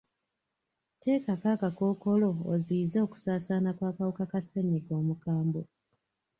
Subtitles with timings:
[1.01, 5.61] Tekako akakookolo oziyizze okusaasaana kw'akawuka ka ssenyiga omukambwe.